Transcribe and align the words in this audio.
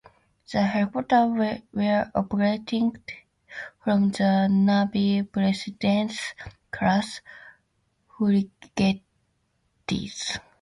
The 0.51 0.63
helicopters 0.63 1.61
were 1.75 2.11
operated 2.15 2.99
from 3.83 4.09
the 4.09 4.47
navy's 4.49 5.27
President 5.31 6.11
class 6.71 7.21
frigates. 8.17 9.03